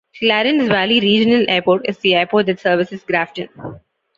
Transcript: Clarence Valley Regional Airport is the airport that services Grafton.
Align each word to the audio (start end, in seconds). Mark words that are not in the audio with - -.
Clarence 0.17 0.67
Valley 0.67 0.99
Regional 0.99 1.45
Airport 1.47 1.87
is 1.87 1.99
the 1.99 2.15
airport 2.15 2.47
that 2.47 2.59
services 2.59 3.03
Grafton. 3.03 3.49